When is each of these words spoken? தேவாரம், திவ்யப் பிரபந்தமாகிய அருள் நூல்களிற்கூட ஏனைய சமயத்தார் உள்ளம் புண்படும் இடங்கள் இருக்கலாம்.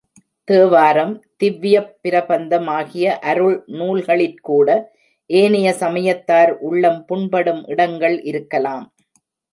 தேவாரம், 0.47 1.11
திவ்யப் 1.37 1.91
பிரபந்தமாகிய 2.03 3.05
அருள் 3.23 3.57
நூல்களிற்கூட 3.73 4.67
ஏனைய 5.29 5.75
சமயத்தார் 5.79 6.53
உள்ளம் 6.61 7.01
புண்படும் 7.05 7.63
இடங்கள் 7.67 8.17
இருக்கலாம். 8.23 8.87